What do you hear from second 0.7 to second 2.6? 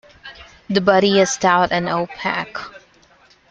body is stout and opaque.